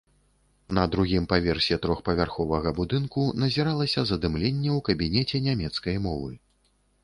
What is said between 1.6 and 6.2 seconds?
трохпавярховага будынку назіралася задымленне ў кабінеце нямецкай